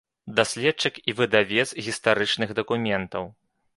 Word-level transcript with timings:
Даследчык 0.37 0.95
і 1.13 1.15
выдавец 1.21 1.67
гістарычных 1.89 2.49
дакументаў. 2.61 3.23